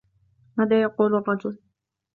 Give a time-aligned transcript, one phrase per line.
[0.57, 1.57] ماذا يقول الرجل؟